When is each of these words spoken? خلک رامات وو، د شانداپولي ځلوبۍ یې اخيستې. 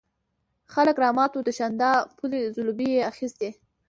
خلک 0.73 0.95
رامات 1.03 1.31
وو، 1.33 1.45
د 1.45 1.49
شانداپولي 1.57 2.41
ځلوبۍ 2.55 2.89
یې 2.95 3.07
اخيستې. 3.11 3.49